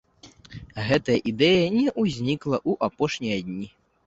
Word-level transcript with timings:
Гэтая 0.87 1.17
ідэя 1.31 1.67
не 1.77 1.85
ўзнікла 2.05 2.57
ў 2.69 2.89
апошнія 2.89 3.37
дні. 3.53 3.69